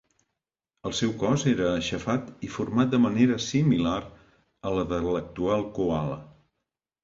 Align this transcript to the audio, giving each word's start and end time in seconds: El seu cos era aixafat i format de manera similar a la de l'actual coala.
El 0.89 0.95
seu 0.99 1.11
cos 1.23 1.43
era 1.51 1.67
aixafat 1.73 2.33
i 2.49 2.49
format 2.55 2.91
de 2.95 3.01
manera 3.05 3.39
similar 3.51 4.01
a 4.71 4.75
la 4.81 4.89
de 4.95 5.03
l'actual 5.07 5.71
coala. 5.81 6.21